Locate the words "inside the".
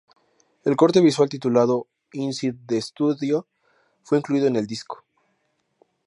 2.13-2.81